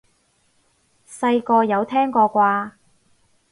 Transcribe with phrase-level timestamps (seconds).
[1.07, 2.71] 細個有聽過啩？